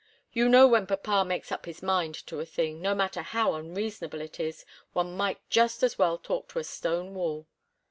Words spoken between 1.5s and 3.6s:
up his mind to a thing, no matter how